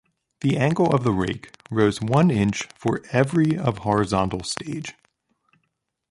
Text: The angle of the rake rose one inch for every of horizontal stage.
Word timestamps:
The 0.39 0.57
angle 0.57 0.91
of 0.95 1.03
the 1.03 1.11
rake 1.11 1.51
rose 1.69 2.01
one 2.01 2.31
inch 2.31 2.67
for 2.73 3.03
every 3.11 3.55
of 3.55 3.77
horizontal 3.77 4.41
stage. 4.43 4.95